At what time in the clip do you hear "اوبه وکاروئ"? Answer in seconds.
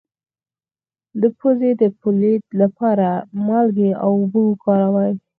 4.05-5.13